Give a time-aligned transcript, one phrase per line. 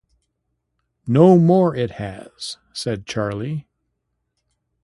[1.05, 3.67] ‘No more it has,’ said Charley.